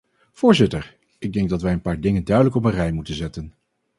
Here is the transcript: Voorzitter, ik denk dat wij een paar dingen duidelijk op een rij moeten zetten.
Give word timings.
Voorzitter, 0.33 0.97
ik 1.19 1.33
denk 1.33 1.49
dat 1.49 1.61
wij 1.61 1.73
een 1.73 1.81
paar 1.81 1.99
dingen 1.99 2.23
duidelijk 2.23 2.55
op 2.55 2.63
een 2.63 2.71
rij 2.71 2.91
moeten 2.91 3.13
zetten. 3.15 3.53